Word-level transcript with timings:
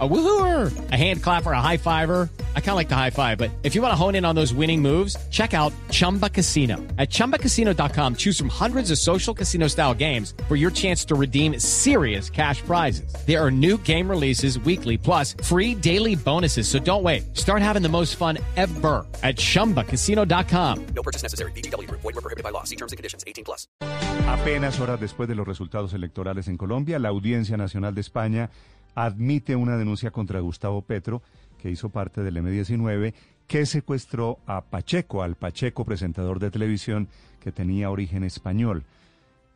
A 0.00 0.08
woohooer, 0.08 0.90
a 0.90 0.96
hand 0.96 1.22
clapper, 1.22 1.52
a 1.52 1.60
high 1.60 1.76
fiver. 1.76 2.28
I 2.56 2.60
kind 2.60 2.70
of 2.70 2.76
like 2.76 2.88
the 2.88 2.96
high 2.96 3.10
five, 3.10 3.38
but 3.38 3.52
if 3.62 3.76
you 3.76 3.82
want 3.82 3.92
to 3.92 3.96
hone 3.96 4.16
in 4.16 4.24
on 4.24 4.34
those 4.34 4.52
winning 4.52 4.82
moves, 4.82 5.16
check 5.30 5.54
out 5.54 5.72
Chumba 5.90 6.28
Casino. 6.28 6.78
At 6.98 7.10
ChumbaCasino.com, 7.10 8.16
choose 8.16 8.36
from 8.36 8.48
hundreds 8.48 8.90
of 8.90 8.98
social 8.98 9.32
casino 9.32 9.68
style 9.68 9.94
games 9.94 10.34
for 10.48 10.56
your 10.56 10.72
chance 10.72 11.04
to 11.04 11.14
redeem 11.14 11.60
serious 11.60 12.28
cash 12.28 12.60
prizes. 12.62 13.14
There 13.24 13.40
are 13.40 13.52
new 13.52 13.78
game 13.78 14.10
releases 14.10 14.58
weekly, 14.58 14.98
plus 14.98 15.36
free 15.44 15.76
daily 15.76 16.16
bonuses. 16.16 16.66
So 16.66 16.80
don't 16.80 17.04
wait. 17.04 17.36
Start 17.36 17.62
having 17.62 17.82
the 17.82 17.88
most 17.88 18.16
fun 18.16 18.38
ever 18.56 19.06
at 19.22 19.36
ChumbaCasino.com. 19.36 20.86
No 20.86 21.02
purchase 21.04 21.22
necessary. 21.22 21.52
BGW. 21.52 21.88
Void 21.88 22.02
were 22.02 22.12
prohibited 22.14 22.42
by 22.42 22.50
law. 22.50 22.64
See 22.64 22.76
terms 22.76 22.90
and 22.90 22.96
conditions. 22.96 23.22
18 23.28 23.44
plus. 23.44 23.68
Apenas 24.26 24.80
horas 24.80 24.98
después 24.98 25.28
de 25.28 25.34
los 25.34 25.46
resultados 25.46 25.92
electorales 25.92 26.48
en 26.48 26.56
Colombia, 26.56 26.98
la 26.98 27.10
Audiencia 27.10 27.56
Nacional 27.56 27.94
de 27.94 28.00
España 28.00 28.50
admite 28.94 29.56
una 29.56 29.76
denuncia 29.76 30.10
contra 30.10 30.40
Gustavo 30.40 30.82
Petro, 30.82 31.22
que 31.58 31.70
hizo 31.70 31.88
parte 31.88 32.22
del 32.22 32.36
M-19, 32.36 33.14
que 33.46 33.66
secuestró 33.66 34.38
a 34.46 34.62
Pacheco, 34.62 35.22
al 35.22 35.34
Pacheco 35.34 35.84
presentador 35.84 36.38
de 36.38 36.50
televisión 36.50 37.08
que 37.40 37.52
tenía 37.52 37.90
origen 37.90 38.24
español. 38.24 38.84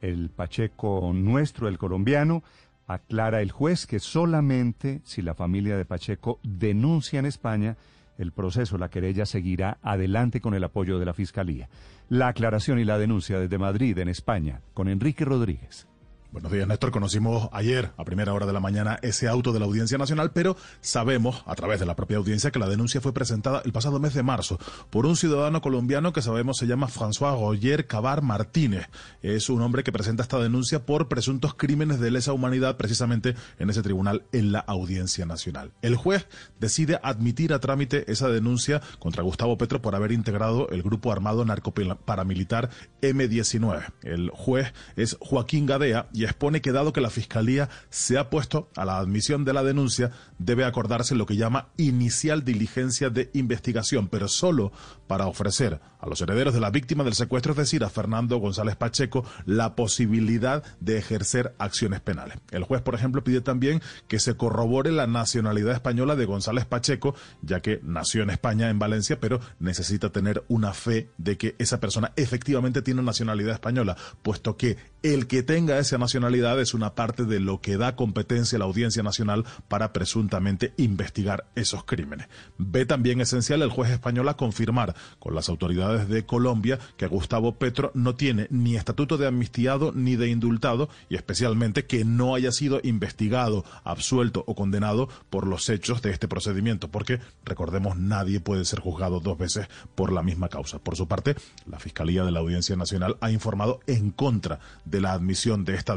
El 0.00 0.30
Pacheco 0.30 1.12
nuestro, 1.14 1.68
el 1.68 1.78
colombiano, 1.78 2.42
aclara 2.86 3.40
el 3.40 3.52
juez 3.52 3.86
que 3.86 4.00
solamente 4.00 5.00
si 5.04 5.22
la 5.22 5.34
familia 5.34 5.76
de 5.76 5.84
Pacheco 5.84 6.38
denuncia 6.42 7.18
en 7.18 7.26
España, 7.26 7.76
el 8.18 8.32
proceso, 8.32 8.78
la 8.78 8.90
querella 8.90 9.26
seguirá 9.26 9.78
adelante 9.82 10.40
con 10.40 10.54
el 10.54 10.64
apoyo 10.64 10.98
de 10.98 11.06
la 11.06 11.14
Fiscalía. 11.14 11.68
La 12.08 12.28
aclaración 12.28 12.78
y 12.78 12.84
la 12.84 12.98
denuncia 12.98 13.38
desde 13.38 13.58
Madrid, 13.58 13.98
en 13.98 14.08
España, 14.08 14.60
con 14.74 14.88
Enrique 14.88 15.24
Rodríguez. 15.24 15.86
Buenos 16.32 16.50
días, 16.50 16.66
Néstor. 16.66 16.92
Conocimos 16.92 17.50
ayer, 17.52 17.90
a 17.98 18.06
primera 18.06 18.32
hora 18.32 18.46
de 18.46 18.54
la 18.54 18.60
mañana, 18.60 18.98
ese 19.02 19.28
auto 19.28 19.52
de 19.52 19.58
la 19.58 19.66
Audiencia 19.66 19.98
Nacional, 19.98 20.32
pero 20.32 20.56
sabemos, 20.80 21.44
a 21.44 21.54
través 21.54 21.78
de 21.78 21.84
la 21.84 21.94
propia 21.94 22.16
audiencia, 22.16 22.50
que 22.50 22.58
la 22.58 22.70
denuncia 22.70 23.02
fue 23.02 23.12
presentada 23.12 23.60
el 23.66 23.72
pasado 23.72 24.00
mes 24.00 24.14
de 24.14 24.22
marzo 24.22 24.58
por 24.88 25.04
un 25.04 25.16
ciudadano 25.16 25.60
colombiano 25.60 26.14
que 26.14 26.22
sabemos 26.22 26.56
se 26.56 26.66
llama 26.66 26.88
François 26.88 27.38
Roger 27.38 27.86
Cabar 27.86 28.22
Martínez. 28.22 28.88
Es 29.20 29.50
un 29.50 29.60
hombre 29.60 29.84
que 29.84 29.92
presenta 29.92 30.22
esta 30.22 30.38
denuncia 30.38 30.86
por 30.86 31.06
presuntos 31.06 31.52
crímenes 31.52 32.00
de 32.00 32.10
lesa 32.10 32.32
humanidad, 32.32 32.78
precisamente 32.78 33.34
en 33.58 33.68
ese 33.68 33.82
tribunal, 33.82 34.24
en 34.32 34.52
la 34.52 34.60
Audiencia 34.60 35.26
Nacional. 35.26 35.72
El 35.82 35.96
juez 35.96 36.28
decide 36.58 36.98
admitir 37.02 37.52
a 37.52 37.60
trámite 37.60 38.10
esa 38.10 38.28
denuncia 38.28 38.80
contra 39.00 39.22
Gustavo 39.22 39.58
Petro 39.58 39.82
por 39.82 39.94
haber 39.94 40.12
integrado 40.12 40.70
el 40.70 40.82
grupo 40.82 41.12
armado 41.12 41.44
narcoparamilitar 41.44 42.70
M19. 43.02 43.92
El 44.00 44.30
juez 44.30 44.72
es 44.96 45.18
Joaquín 45.20 45.66
Gadea 45.66 46.08
y 46.14 46.21
expone 46.24 46.60
que 46.60 46.72
dado 46.72 46.92
que 46.92 47.00
la 47.00 47.10
Fiscalía 47.10 47.68
se 47.90 48.18
ha 48.18 48.30
puesto 48.30 48.70
a 48.76 48.84
la 48.84 48.98
admisión 48.98 49.44
de 49.44 49.52
la 49.52 49.62
denuncia, 49.62 50.10
debe 50.38 50.64
acordarse 50.64 51.14
lo 51.14 51.26
que 51.26 51.36
llama 51.36 51.68
inicial 51.76 52.44
diligencia 52.44 53.10
de 53.10 53.30
investigación, 53.34 54.08
pero 54.08 54.28
solo 54.28 54.72
para 55.06 55.26
ofrecer 55.26 55.80
a 56.02 56.08
los 56.08 56.20
herederos 56.20 56.52
de 56.52 56.60
la 56.60 56.70
víctima 56.70 57.04
del 57.04 57.14
secuestro, 57.14 57.52
es 57.52 57.58
decir, 57.58 57.84
a 57.84 57.90
Fernando 57.90 58.38
González 58.38 58.74
Pacheco, 58.74 59.24
la 59.46 59.76
posibilidad 59.76 60.64
de 60.80 60.98
ejercer 60.98 61.54
acciones 61.58 62.00
penales. 62.00 62.38
El 62.50 62.64
juez, 62.64 62.82
por 62.82 62.96
ejemplo, 62.96 63.22
pide 63.22 63.40
también 63.40 63.80
que 64.08 64.18
se 64.18 64.36
corrobore 64.36 64.90
la 64.90 65.06
nacionalidad 65.06 65.74
española 65.74 66.16
de 66.16 66.24
González 66.24 66.66
Pacheco, 66.66 67.14
ya 67.42 67.60
que 67.60 67.78
nació 67.84 68.24
en 68.24 68.30
España, 68.30 68.68
en 68.68 68.80
Valencia, 68.80 69.20
pero 69.20 69.40
necesita 69.60 70.10
tener 70.10 70.44
una 70.48 70.72
fe 70.72 71.10
de 71.18 71.36
que 71.36 71.54
esa 71.58 71.78
persona 71.78 72.12
efectivamente 72.16 72.82
tiene 72.82 73.02
nacionalidad 73.02 73.52
española, 73.52 73.96
puesto 74.22 74.56
que 74.56 74.76
el 75.02 75.26
que 75.26 75.42
tenga 75.42 75.78
esa 75.78 75.98
nacionalidad 75.98 76.11
es 76.12 76.74
una 76.74 76.94
parte 76.94 77.24
de 77.24 77.40
lo 77.40 77.60
que 77.60 77.78
da 77.78 77.96
competencia 77.96 78.56
a 78.56 78.58
la 78.58 78.66
Audiencia 78.66 79.02
Nacional 79.02 79.44
para 79.68 79.92
presuntamente 79.92 80.74
investigar 80.76 81.46
esos 81.54 81.84
crímenes. 81.84 82.28
Ve 82.58 82.84
también 82.84 83.20
esencial 83.20 83.62
el 83.62 83.70
juez 83.70 83.90
español 83.90 84.28
a 84.28 84.34
confirmar 84.34 84.94
con 85.18 85.34
las 85.34 85.48
autoridades 85.48 86.08
de 86.08 86.26
Colombia 86.26 86.78
que 86.98 87.06
Gustavo 87.06 87.54
Petro 87.54 87.92
no 87.94 88.14
tiene 88.14 88.46
ni 88.50 88.76
estatuto 88.76 89.16
de 89.16 89.26
amnistiado 89.26 89.92
ni 89.94 90.16
de 90.16 90.28
indultado 90.28 90.90
y 91.08 91.16
especialmente 91.16 91.86
que 91.86 92.04
no 92.04 92.34
haya 92.34 92.52
sido 92.52 92.80
investigado, 92.82 93.64
absuelto 93.84 94.44
o 94.46 94.54
condenado 94.54 95.08
por 95.30 95.46
los 95.46 95.68
hechos 95.70 96.02
de 96.02 96.10
este 96.10 96.28
procedimiento, 96.28 96.88
porque 96.88 97.20
recordemos 97.44 97.96
nadie 97.96 98.40
puede 98.40 98.64
ser 98.64 98.80
juzgado 98.80 99.20
dos 99.20 99.38
veces 99.38 99.68
por 99.94 100.12
la 100.12 100.22
misma 100.22 100.48
causa. 100.48 100.78
Por 100.78 100.96
su 100.96 101.08
parte, 101.08 101.36
la 101.66 101.78
Fiscalía 101.78 102.24
de 102.24 102.32
la 102.32 102.40
Audiencia 102.40 102.76
Nacional 102.76 103.16
ha 103.20 103.30
informado 103.30 103.80
en 103.86 104.10
contra 104.10 104.60
de 104.84 105.00
la 105.00 105.12
admisión 105.12 105.64
de 105.64 105.74
esta 105.74 105.96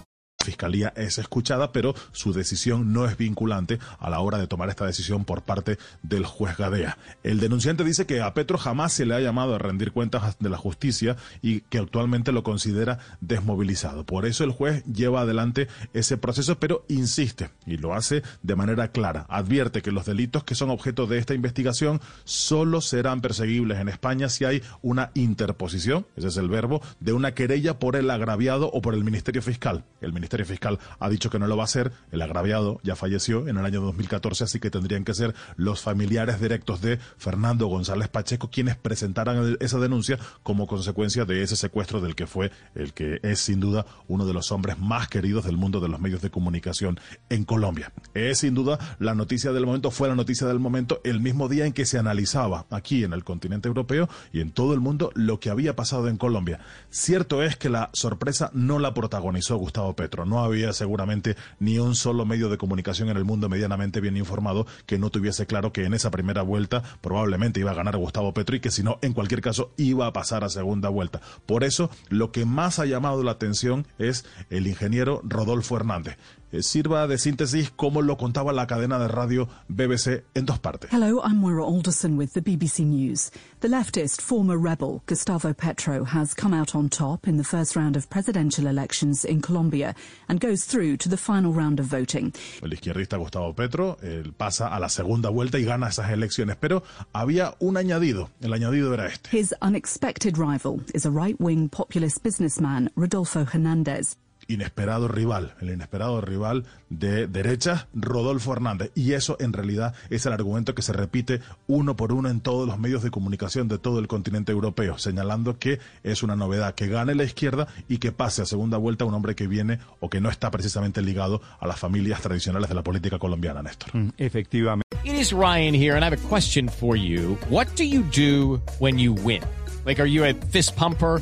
Fiscalía 0.41 0.93
es 0.95 1.17
escuchada, 1.17 1.71
pero 1.71 1.93
su 2.11 2.33
decisión 2.33 2.93
no 2.93 3.05
es 3.05 3.17
vinculante 3.17 3.79
a 3.99 4.09
la 4.09 4.19
hora 4.19 4.37
de 4.37 4.47
tomar 4.47 4.69
esta 4.69 4.85
decisión 4.85 5.25
por 5.25 5.41
parte 5.41 5.77
del 6.03 6.25
juez 6.25 6.57
Gadea. 6.57 6.97
El 7.23 7.39
denunciante 7.39 7.83
dice 7.83 8.05
que 8.05 8.21
a 8.21 8.33
Petro 8.33 8.57
jamás 8.57 8.93
se 8.93 9.05
le 9.05 9.15
ha 9.15 9.19
llamado 9.19 9.55
a 9.55 9.59
rendir 9.59 9.91
cuentas 9.91 10.37
de 10.39 10.49
la 10.49 10.57
justicia 10.57 11.15
y 11.41 11.61
que 11.61 11.77
actualmente 11.77 12.31
lo 12.31 12.43
considera 12.43 12.99
desmovilizado. 13.21 14.05
Por 14.05 14.25
eso 14.25 14.43
el 14.43 14.51
juez 14.51 14.83
lleva 14.85 15.21
adelante 15.21 15.67
ese 15.93 16.17
proceso, 16.17 16.59
pero 16.59 16.85
insiste 16.87 17.51
y 17.65 17.77
lo 17.77 17.93
hace 17.93 18.23
de 18.41 18.55
manera 18.55 18.91
clara. 18.91 19.25
Advierte 19.29 19.81
que 19.81 19.91
los 19.91 20.05
delitos 20.05 20.43
que 20.43 20.55
son 20.55 20.69
objeto 20.69 21.07
de 21.07 21.17
esta 21.17 21.33
investigación 21.33 22.01
solo 22.23 22.81
serán 22.81 23.21
perseguibles 23.21 23.79
en 23.79 23.89
España 23.89 24.29
si 24.29 24.45
hay 24.45 24.63
una 24.81 25.11
interposición, 25.13 26.05
ese 26.15 26.27
es 26.27 26.37
el 26.37 26.49
verbo, 26.49 26.81
de 26.99 27.13
una 27.13 27.33
querella 27.33 27.79
por 27.79 27.95
el 27.95 28.09
agraviado 28.09 28.69
o 28.71 28.81
por 28.81 28.93
el 28.93 29.03
Ministerio 29.03 29.41
Fiscal. 29.41 29.83
El 30.01 30.13
Ministerio 30.13 30.30
Ministerio 30.31 30.45
Fiscal 30.45 30.79
ha 30.99 31.09
dicho 31.09 31.29
que 31.29 31.39
no 31.39 31.47
lo 31.47 31.57
va 31.57 31.63
a 31.63 31.65
hacer. 31.65 31.91
El 32.09 32.21
agraviado 32.21 32.79
ya 32.83 32.95
falleció 32.95 33.49
en 33.49 33.57
el 33.57 33.65
año 33.65 33.81
2014, 33.81 34.45
así 34.45 34.59
que 34.61 34.71
tendrían 34.71 35.03
que 35.03 35.13
ser 35.13 35.35
los 35.57 35.81
familiares 35.81 36.39
directos 36.39 36.81
de 36.81 36.99
Fernando 37.17 37.67
González 37.67 38.07
Pacheco 38.07 38.49
quienes 38.49 38.77
presentaran 38.77 39.57
esa 39.59 39.79
denuncia 39.79 40.17
como 40.41 40.67
consecuencia 40.67 41.25
de 41.25 41.43
ese 41.43 41.57
secuestro 41.57 41.99
del 41.99 42.15
que 42.15 42.27
fue 42.27 42.49
el 42.75 42.93
que 42.93 43.19
es 43.23 43.39
sin 43.39 43.59
duda 43.59 43.85
uno 44.07 44.25
de 44.25 44.33
los 44.33 44.53
hombres 44.53 44.79
más 44.79 45.09
queridos 45.09 45.43
del 45.43 45.57
mundo 45.57 45.81
de 45.81 45.89
los 45.89 45.99
medios 45.99 46.21
de 46.21 46.31
comunicación 46.31 46.97
en 47.29 47.43
Colombia. 47.43 47.91
Es 48.13 48.39
sin 48.39 48.53
duda 48.53 48.79
la 48.99 49.15
noticia 49.15 49.51
del 49.51 49.65
momento, 49.65 49.91
fue 49.91 50.07
la 50.07 50.15
noticia 50.15 50.47
del 50.47 50.59
momento 50.59 51.01
el 51.03 51.19
mismo 51.19 51.49
día 51.49 51.65
en 51.65 51.73
que 51.73 51.85
se 51.85 51.99
analizaba 51.99 52.67
aquí 52.69 53.03
en 53.03 53.11
el 53.11 53.25
continente 53.25 53.67
europeo 53.67 54.07
y 54.31 54.39
en 54.39 54.51
todo 54.51 54.73
el 54.73 54.79
mundo 54.79 55.11
lo 55.13 55.41
que 55.41 55.49
había 55.49 55.75
pasado 55.75 56.07
en 56.07 56.15
Colombia. 56.15 56.61
Cierto 56.89 57.43
es 57.43 57.57
que 57.57 57.67
la 57.67 57.89
sorpresa 57.91 58.49
no 58.53 58.79
la 58.79 58.93
protagonizó 58.93 59.57
Gustavo 59.57 59.93
Petro 59.93 60.20
no 60.25 60.43
había 60.43 60.73
seguramente 60.73 61.35
ni 61.59 61.79
un 61.79 61.95
solo 61.95 62.25
medio 62.25 62.49
de 62.49 62.57
comunicación 62.57 63.09
en 63.09 63.17
el 63.17 63.25
mundo 63.25 63.49
medianamente 63.49 64.01
bien 64.01 64.17
informado 64.17 64.65
que 64.85 64.97
no 64.97 65.09
tuviese 65.09 65.45
claro 65.45 65.71
que 65.73 65.85
en 65.85 65.93
esa 65.93 66.11
primera 66.11 66.41
vuelta 66.41 66.83
probablemente 67.01 67.59
iba 67.59 67.71
a 67.71 67.75
ganar 67.75 67.97
Gustavo 67.97 68.33
Petro 68.33 68.55
y 68.55 68.59
que 68.59 68.71
si 68.71 68.83
no, 68.83 68.99
en 69.01 69.13
cualquier 69.13 69.41
caso, 69.41 69.73
iba 69.77 70.07
a 70.07 70.13
pasar 70.13 70.43
a 70.43 70.49
segunda 70.49 70.89
vuelta. 70.89 71.21
Por 71.45 71.63
eso, 71.63 71.89
lo 72.09 72.31
que 72.31 72.45
más 72.45 72.79
ha 72.79 72.85
llamado 72.85 73.23
la 73.23 73.31
atención 73.31 73.87
es 73.97 74.25
el 74.49 74.67
ingeniero 74.67 75.21
Rodolfo 75.23 75.75
Hernández. 75.75 76.17
Eh, 76.53 76.61
sirva 76.63 77.07
de 77.07 77.17
síntesis 77.17 77.71
como 77.71 78.01
lo 78.01 78.17
contaba 78.17 78.51
la 78.51 78.67
cadena 78.67 78.99
de 78.99 79.07
radio 79.07 79.47
BBC 79.69 80.23
en 80.33 80.45
dos 80.45 80.59
partes. 80.59 80.91
Hello, 80.91 81.21
I'm 81.23 81.37
Moira 81.37 81.63
Alderson 81.63 82.17
with 82.17 82.33
the 82.33 82.41
BBC 82.41 82.83
News. 82.83 83.31
The 83.61 83.69
leftist 83.69 84.19
former 84.21 84.57
rebel 84.57 85.01
Gustavo 85.05 85.53
Petro 85.53 86.03
has 86.03 86.33
come 86.33 86.53
out 86.53 86.75
on 86.75 86.89
top 86.89 87.25
in 87.25 87.37
the 87.37 87.45
first 87.45 87.77
round 87.77 87.95
of 87.95 88.09
presidential 88.09 88.67
elections 88.67 89.23
in 89.23 89.41
Colombia 89.41 89.95
and 90.27 90.41
goes 90.41 90.65
through 90.65 90.97
to 90.97 91.07
the 91.07 91.15
final 91.15 91.53
round 91.53 91.79
of 91.79 91.85
voting. 91.85 92.33
El 92.61 92.73
izquierdista 92.73 93.17
Gustavo 93.17 93.53
Petro 93.53 93.97
él 94.01 94.33
pasa 94.33 94.67
a 94.67 94.79
la 94.79 94.89
segunda 94.89 95.29
vuelta 95.29 95.57
y 95.57 95.63
gana 95.63 95.87
esas 95.87 96.11
elecciones, 96.11 96.57
pero 96.59 96.83
había 97.13 97.55
un 97.59 97.77
añadido. 97.77 98.29
El 98.41 98.51
añadido 98.51 98.93
era 98.93 99.07
este. 99.07 99.29
His 99.31 99.53
unexpected 99.61 100.37
rival 100.37 100.81
is 100.93 101.05
a 101.05 101.11
right-wing 101.11 101.69
populist 101.69 102.21
businessman, 102.23 102.89
Rodolfo 102.97 103.45
Hernández. 103.45 104.17
Inesperado 104.51 105.07
rival, 105.07 105.55
el 105.61 105.69
inesperado 105.71 106.21
rival 106.21 106.65
de 106.89 107.27
derecha, 107.27 107.87
Rodolfo 107.93 108.53
Hernández. 108.53 108.91
Y 108.95 109.13
eso 109.13 109.37
en 109.39 109.53
realidad 109.53 109.93
es 110.09 110.25
el 110.25 110.33
argumento 110.33 110.75
que 110.75 110.81
se 110.81 110.93
repite 110.93 111.41
uno 111.67 111.95
por 111.95 112.13
uno 112.13 112.29
en 112.29 112.41
todos 112.41 112.67
los 112.67 112.77
medios 112.79 113.03
de 113.03 113.11
comunicación 113.11 113.67
de 113.67 113.77
todo 113.77 113.99
el 113.99 114.07
continente 114.07 114.51
europeo, 114.51 114.97
señalando 114.97 115.57
que 115.57 115.79
es 116.03 116.23
una 116.23 116.35
novedad 116.35 116.75
que 116.75 116.87
gane 116.87 117.15
la 117.15 117.23
izquierda 117.23 117.67
y 117.87 117.97
que 117.97 118.11
pase 118.11 118.41
a 118.41 118.45
segunda 118.45 118.77
vuelta 118.77 119.05
un 119.05 119.13
hombre 119.13 119.35
que 119.35 119.47
viene 119.47 119.79
o 119.99 120.09
que 120.09 120.21
no 120.21 120.29
está 120.29 120.51
precisamente 120.51 121.01
ligado 121.01 121.41
a 121.59 121.67
las 121.67 121.79
familias 121.79 122.21
tradicionales 122.21 122.69
de 122.69 122.75
la 122.75 122.83
política 122.83 123.19
colombiana, 123.19 123.61
Néstor. 123.63 123.95
Mm, 123.95 124.09
efectivamente. 124.17 124.85
It 125.03 125.15
is 125.15 125.33
Ryan 125.33 125.73
here, 125.73 125.95
and 125.95 126.03
I 126.03 126.09
have 126.09 126.13
a 126.13 126.27
question 126.27 126.69
for 126.69 126.95
you. 126.95 127.37
What 127.49 127.67
do 127.75 127.83
you 127.83 128.03
do 128.03 128.61
when 128.79 128.99
you 128.99 129.13
win? 129.13 129.41
Like, 129.85 129.99
are 129.99 130.07
you 130.07 130.23
a 130.23 130.33
fist 130.51 130.75
pumper? 130.75 131.21